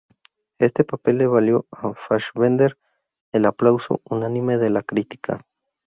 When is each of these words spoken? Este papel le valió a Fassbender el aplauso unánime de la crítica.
Este 0.57 0.83
papel 0.83 1.19
le 1.19 1.27
valió 1.27 1.67
a 1.69 1.93
Fassbender 1.93 2.75
el 3.33 3.45
aplauso 3.45 4.01
unánime 4.05 4.57
de 4.57 4.71
la 4.71 4.81
crítica. 4.81 5.45